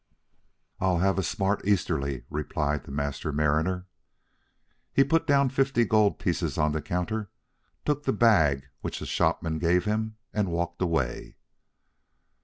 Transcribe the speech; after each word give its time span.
"I'll 0.79 0.97
have 0.97 1.19
a 1.19 1.21
smart 1.21 1.63
easterly," 1.63 2.23
replied 2.31 2.85
the 2.85 2.91
Master 2.91 3.31
Mariner. 3.31 3.85
He 4.91 5.03
put 5.03 5.27
down 5.27 5.49
fifty 5.49 5.85
gold 5.85 6.17
pieces 6.17 6.57
on 6.57 6.71
the 6.71 6.81
counter, 6.81 7.29
took 7.85 8.05
the 8.05 8.11
bag 8.11 8.65
which 8.81 8.97
the 8.97 9.05
shopman 9.05 9.59
gave 9.59 9.85
him, 9.85 10.15
and 10.33 10.51
walked 10.51 10.81
away. 10.81 11.35